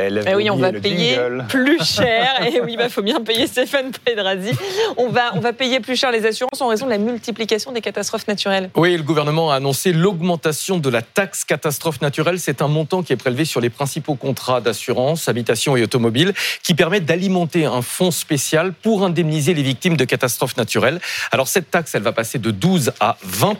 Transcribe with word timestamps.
Elle 0.00 0.22
Eh 0.30 0.34
oui, 0.36 0.48
on 0.48 0.56
va 0.56 0.70
le 0.70 0.80
payer 0.80 1.14
jingle. 1.16 1.44
plus 1.48 1.84
cher. 1.84 2.46
Et 2.46 2.60
oui, 2.60 2.76
il 2.80 2.88
faut 2.88 3.02
bien 3.02 3.20
payer 3.20 3.48
Stéphane 3.48 3.90
Pedrazi. 4.04 4.52
On 4.96 5.08
va, 5.08 5.32
on 5.34 5.40
va 5.40 5.52
payer 5.52 5.80
plus 5.80 5.96
cher 5.96 6.12
les 6.12 6.24
assurances 6.24 6.60
en 6.60 6.68
raison 6.68 6.86
de 6.86 6.90
la 6.90 6.98
multiplication 6.98 7.72
des 7.72 7.80
catastrophes 7.80 8.28
naturelles. 8.28 8.70
Oui, 8.76 8.96
le 8.96 9.02
gouvernement 9.02 9.50
a 9.50 9.56
annoncé 9.56 9.92
l'augmentation 9.92 10.78
de 10.78 10.88
la 10.88 11.02
taxe 11.02 11.44
catastrophe 11.44 12.00
naturelle. 12.00 12.38
C'est 12.38 12.62
un 12.62 12.68
montant 12.68 13.02
qui 13.02 13.12
est 13.12 13.16
prélevé 13.16 13.44
sur 13.44 13.60
les 13.60 13.70
principaux 13.70 14.14
contrats 14.14 14.60
d'assurance, 14.60 15.28
habitation 15.28 15.76
et 15.76 15.82
automobile, 15.82 16.32
qui 16.62 16.74
permet 16.74 17.00
d'alimenter 17.00 17.66
un 17.66 17.82
fonds 17.82 18.12
spécial 18.12 18.72
pour 18.72 19.04
indemniser 19.04 19.52
les 19.52 19.62
victimes 19.62 19.96
de 19.96 20.04
catastrophes 20.04 20.56
naturelles. 20.56 21.00
Alors 21.32 21.48
cette 21.48 21.70
taxe, 21.72 21.94
elle 21.96 22.02
va 22.02 22.12
passer 22.12 22.38
de 22.38 22.52
12 22.52 22.92
à 23.00 23.16
20 23.24 23.56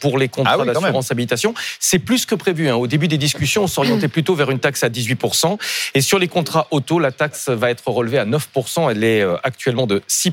pour 0.00 0.18
les 0.18 0.28
contrats 0.28 0.54
Ah 0.54 0.58
oui, 0.58 0.66
d'assurance 0.66 1.10
habitation. 1.10 1.54
C'est 1.78 1.98
plus 1.98 2.26
que 2.26 2.34
prévu. 2.34 2.68
hein. 2.68 2.76
Au 2.76 2.86
début 2.86 3.08
des 3.08 3.16
discussions, 3.18 3.64
on 3.64 3.66
s'orientait 3.66 4.08
plutôt 4.08 4.34
vers 4.34 4.50
une 4.50 4.58
taxe 4.58 4.84
à 4.84 4.88
18 4.90 5.16
Et 5.94 6.00
sur 6.00 6.18
les 6.18 6.28
contrats 6.28 6.66
auto, 6.70 6.98
la 6.98 7.12
taxe 7.12 7.48
va 7.48 7.70
être 7.70 7.88
relevée 7.88 8.18
à 8.18 8.24
9 8.24 8.48
Elle 8.90 9.04
est 9.04 9.22
euh, 9.22 9.36
actuellement 9.42 9.86
de 9.86 10.02
6 10.06 10.32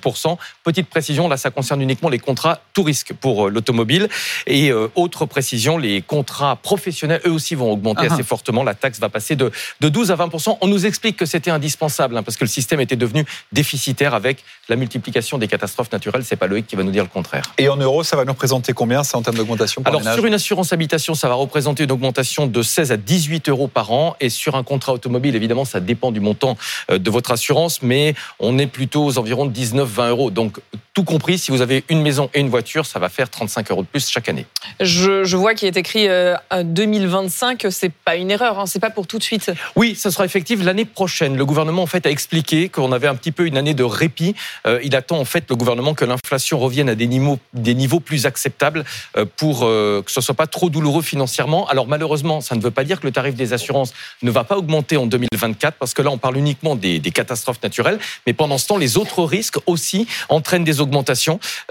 Petite 0.63 0.90
précision, 0.90 1.27
là, 1.27 1.38
ça 1.38 1.50
concerne 1.50 1.82
uniquement 1.82 2.10
les 2.10 2.20
contrats 2.20 2.60
tout 2.73 2.84
risque 2.84 3.13
pour 3.13 3.48
euh, 3.48 3.50
l'automobile. 3.50 4.10
Et 4.46 4.72
euh, 4.72 4.88
autre 4.96 5.26
précision, 5.26 5.77
les 5.77 6.02
contrats 6.02 6.55
professionnels, 6.55 7.22
eux 7.26 7.32
aussi, 7.32 7.55
vont 7.55 7.72
augmenter 7.72 8.04
Ah 8.04 8.08
ah. 8.12 8.13
assez 8.13 8.23
fortement. 8.23 8.63
La 8.63 8.76
taxe 8.76 9.00
va 9.00 9.10
passer 9.10 9.36
de, 9.36 9.52
de 9.82 9.90
12 9.90 10.12
à 10.12 10.16
20 10.16 10.30
On 10.62 10.68
nous 10.68 10.86
explique 10.86 11.18
que 11.18 11.26
c'était 11.26 11.52
indispensable, 11.52 12.18
hein, 12.18 12.24
parce 12.24 12.38
que 12.38 12.44
le 12.44 12.49
système 12.49 12.80
était 12.80 12.96
devenu 12.96 13.26
déficitaire 13.52 14.13
avec 14.13 14.44
la 14.70 14.76
multiplication 14.76 15.38
des 15.38 15.48
catastrophes 15.48 15.91
naturelles. 15.91 16.24
C'est 16.26 16.35
pas 16.35 16.48
Loïc 16.48 16.68
qui 16.68 16.76
va 16.76 16.84
nous 16.84 16.91
dire 16.91 17.04
le 17.04 17.10
contraire. 17.10 17.54
Et 17.58 17.70
en 17.70 17.77
euros, 17.77 18.04
ça 18.04 18.16
va 18.16 18.26
nous 18.26 18.34
représenter 18.34 18.74
combien, 18.74 19.04
ça, 19.04 19.18
en 19.18 19.22
termes 19.22 19.38
d'augmentation 19.38 19.82
Alors, 19.85 20.02
ménage? 20.02 20.16
sur 20.16 20.26
une 20.26 20.34
assurance 20.34 20.74
habitation, 20.74 21.16
ça 21.16 21.27
va 21.27 21.35
représenter 21.35 21.84
une 21.84 21.91
augmentation 21.91 22.48
de 22.48 22.62
16 22.62 22.91
à 22.91 22.98
18 22.98 23.49
euros 23.49 23.68
par 23.68 23.91
an. 23.91 24.16
Et 24.20 24.30
sur 24.30 24.55
un 24.55 24.63
contrat 24.63 24.94
automobile, 24.94 25.27
évidemment, 25.36 25.66
ça 25.66 25.80
dépend 25.80 26.12
du 26.12 26.20
montant 26.20 26.58
euh, 26.91 26.98
de 26.98 27.09
votre 27.09 27.31
assurance, 27.31 27.81
mais 27.81 28.16
on 28.40 28.58
est 28.58 28.68
plutôt 28.68 29.05
aux 29.05 29.18
environs 29.18 29.46
de 29.46 29.54
19-20 29.54 30.10
euros. 30.10 30.32
Donc, 30.32 30.60
tout 30.98 31.03
compris, 31.03 31.37
si 31.37 31.51
vous 31.51 31.62
avez 31.62 31.84
une 31.90 32.01
maison 32.01 32.31
et 32.34 32.40
une 32.40 32.49
voiture, 32.49 32.87
ça 32.87 32.98
va 32.98 33.07
faire 33.07 33.29
35 33.29 33.70
euros 33.70 33.84
de 33.84 33.87
plus 33.87 34.09
chaque 34.09 34.29
année. 34.29 34.48
Je, 34.79 35.26
je 35.26 35.37
vois 35.37 35.53
qu'il 35.53 35.67
est 35.67 35.77
écrit 35.77 36.07
euh, 36.07 36.35
2025. 36.63 37.67
C'est 37.70 37.91
pas 37.91 38.15
une 38.15 38.31
erreur. 38.31 38.57
Hein, 38.57 38.65
c'est 38.65 38.79
pas 38.79 38.90
pour 38.90 39.05
tout 39.05 39.20
de 39.20 39.23
suite. 39.23 39.51
Oui, 39.75 39.93
ça 39.93 40.09
sera 40.09 40.25
effectif 40.25 40.63
l'année 40.63 40.85
prochaine. 40.85 41.37
Le 41.37 41.45
gouvernement, 41.45 41.84
en 41.84 41.85
fait, 41.85 42.07
a 42.07 42.09
expliqué 42.09 42.70
qu'on 42.70 42.91
avait 42.91 43.05
un 43.05 43.13
petit 43.13 43.31
peu 43.31 43.45
une 43.45 43.57
année 43.57 43.75
de 43.75 43.84
répit. 43.84 44.34
Euh, 44.65 44.79
il 44.84 44.95
attend, 44.95 45.20
en 45.20 45.25
fait, 45.25 45.43
le 45.51 45.55
gouvernement 45.55 45.93
que 45.93 46.03
l'inflation 46.03 46.57
revienne 46.57 46.90
à 46.90 46.95
des 46.95 47.05
niveaux, 47.05 47.37
des 47.53 47.75
niveaux 47.75 47.99
plus 47.99 48.25
acceptables 48.25 48.84
euh, 49.18 49.25
pour 49.37 49.65
euh, 49.65 50.01
que 50.03 50.12
ce 50.12 50.20
soit 50.20 50.34
pas 50.34 50.48
trop 50.48 50.71
douloureux 50.71 51.03
financièrement. 51.03 51.68
Alors, 51.68 51.85
malheureusement, 51.85 52.41
ça 52.41 52.55
ne 52.55 52.62
veut 52.62 52.71
pas 52.71 52.84
dire 52.84 52.99
que 52.99 53.05
le 53.05 53.12
tarif 53.13 53.35
des 53.35 53.53
assurances 53.53 53.93
ne 54.23 54.31
va 54.31 54.43
pas 54.43 54.57
augmenter 54.57 54.98
en 54.98 55.05
2024, 55.05 55.77
parce 55.77 55.93
que 55.93 56.01
là, 56.01 56.09
on 56.09 56.18
parle 56.18 56.37
uniquement 56.37 56.75
des, 56.75 56.98
des 56.98 57.12
catastrophes 57.12 57.62
naturelles. 57.62 57.99
Mais 58.25 58.34
pendant 58.34 58.57
ce 58.57 58.65
temps, 58.65 58.77
les 58.77 58.98
autres 58.98 59.23
risques 59.23 59.59
aussi 59.68 60.07
entraînent 60.29 60.63
des 60.63 60.81
augmentations. 60.81 60.87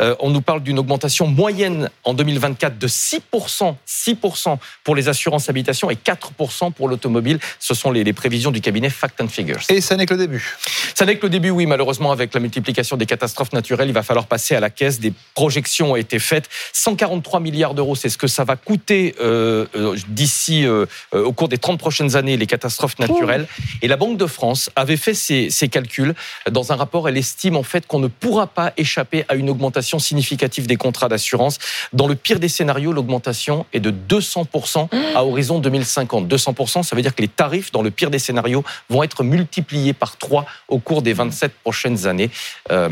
Euh, 0.00 0.14
on 0.20 0.30
nous 0.30 0.40
parle 0.40 0.62
d'une 0.62 0.78
augmentation 0.78 1.26
moyenne 1.26 1.90
en 2.04 2.14
2024 2.14 2.78
de 2.78 2.88
6%, 2.88 3.74
6% 3.86 4.58
pour 4.84 4.94
les 4.94 5.08
assurances 5.08 5.48
habitation 5.48 5.90
et 5.90 5.94
4% 5.94 6.72
pour 6.72 6.88
l'automobile. 6.88 7.38
Ce 7.58 7.74
sont 7.74 7.90
les, 7.90 8.04
les 8.04 8.12
prévisions 8.12 8.50
du 8.50 8.60
cabinet 8.60 8.90
Fact 8.90 9.20
and 9.20 9.28
Figures. 9.28 9.60
Et 9.68 9.80
ça 9.80 9.96
n'est 9.96 10.06
que 10.06 10.14
le 10.14 10.20
début. 10.20 10.56
Ça 10.94 11.04
n'est 11.04 11.16
que 11.16 11.26
le 11.26 11.30
début, 11.30 11.50
oui, 11.50 11.66
malheureusement, 11.66 12.12
avec 12.12 12.34
la 12.34 12.40
multiplication 12.40 12.96
des 12.96 13.06
catastrophes 13.06 13.52
naturelles, 13.52 13.88
il 13.88 13.94
va 13.94 14.02
falloir 14.02 14.26
passer 14.26 14.54
à 14.54 14.60
la 14.60 14.70
caisse. 14.70 15.00
Des 15.00 15.12
projections 15.34 15.92
ont 15.92 15.96
été 15.96 16.18
faites. 16.18 16.48
143 16.72 17.40
milliards 17.40 17.74
d'euros, 17.74 17.94
c'est 17.94 18.08
ce 18.08 18.18
que 18.18 18.26
ça 18.26 18.44
va 18.44 18.56
coûter 18.56 19.14
euh, 19.20 19.66
euh, 19.76 19.96
d'ici, 20.08 20.64
euh, 20.64 20.86
au 21.12 21.32
cours 21.32 21.48
des 21.48 21.58
30 21.58 21.78
prochaines 21.78 22.16
années, 22.16 22.36
les 22.36 22.46
catastrophes 22.46 22.98
naturelles. 22.98 23.46
Et 23.82 23.88
la 23.88 23.96
Banque 23.96 24.18
de 24.18 24.26
France 24.26 24.70
avait 24.76 24.96
fait 24.96 25.14
ses, 25.14 25.50
ses 25.50 25.68
calculs. 25.68 26.14
Dans 26.50 26.72
un 26.72 26.76
rapport, 26.76 27.08
elle 27.08 27.16
estime 27.16 27.56
en 27.56 27.62
fait 27.62 27.86
qu'on 27.86 28.00
ne 28.00 28.08
pourra 28.08 28.46
pas 28.46 28.72
échapper 28.76 29.05
à 29.28 29.34
une 29.34 29.50
augmentation 29.50 29.98
significative 29.98 30.66
des 30.66 30.76
contrats 30.76 31.08
d'assurance. 31.08 31.58
Dans 31.92 32.08
le 32.08 32.14
pire 32.14 32.40
des 32.40 32.48
scénarios, 32.48 32.92
l'augmentation 32.92 33.66
est 33.72 33.80
de 33.80 33.90
200% 33.90 34.88
à 35.14 35.24
horizon 35.24 35.58
2050. 35.58 36.28
200%, 36.28 36.82
ça 36.82 36.96
veut 36.96 37.02
dire 37.02 37.14
que 37.14 37.22
les 37.22 37.28
tarifs, 37.28 37.72
dans 37.72 37.82
le 37.82 37.90
pire 37.90 38.10
des 38.10 38.18
scénarios, 38.18 38.64
vont 38.90 39.02
être 39.02 39.24
multipliés 39.24 39.92
par 39.92 40.16
3 40.16 40.46
au 40.68 40.78
cours 40.78 41.02
des 41.02 41.12
27 41.12 41.52
prochaines 41.62 42.06
années. 42.06 42.30
Euh, 42.70 42.88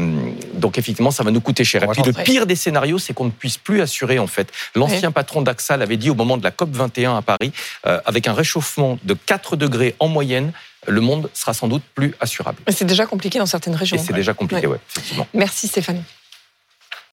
donc 0.55 0.79
effectivement, 0.79 1.11
ça 1.11 1.23
va 1.23 1.31
nous 1.31 1.41
coûter 1.41 1.65
cher. 1.65 1.83
Et 1.83 1.87
puis 1.89 2.03
le 2.03 2.13
pire 2.13 2.47
des 2.47 2.57
scénarios, 2.57 2.99
c'est 2.99 3.13
qu'on 3.13 3.27
ne 3.27 3.31
puisse 3.31 3.59
plus 3.59 3.81
assurer 3.81 4.19
en 4.19 4.27
fait. 4.27 4.53
L'ancien 4.75 5.13
patron 5.13 5.43
d'AXA 5.43 5.77
l'avait 5.77 5.97
dit 5.97 6.11
au 6.11 6.15
moment 6.15 6.37
de 6.37 6.45
la 6.45 6.51
COP 6.51 6.71
21 6.73 7.17
à 7.17 7.23
Paris, 7.23 7.53
euh, 7.87 8.01
avec 8.05 8.29
un 8.29 8.33
réchauffement 8.35 8.99
de 9.05 9.15
4 9.15 9.57
degrés 9.57 9.95
en 9.99 10.09
moyenne, 10.09 10.53
le 10.87 11.01
monde 11.01 11.31
sera 11.35 11.55
sans 11.55 11.69
doute 11.69 11.83
plus 11.95 12.15
assurable. 12.21 12.59
Mais 12.67 12.73
C'est 12.73 12.85
déjà 12.85 13.07
compliqué 13.07 13.39
dans 13.39 13.47
certaines 13.47 13.75
régions. 13.75 13.97
Et 13.97 14.01
c'est 14.01 14.13
déjà 14.13 14.35
compliqué, 14.35 14.67
ouais, 14.67 14.79
effectivement. 14.91 15.27
Merci 15.35 15.69
Stéphane. 15.69 16.03